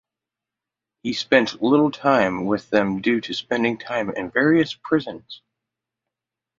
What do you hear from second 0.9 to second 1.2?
He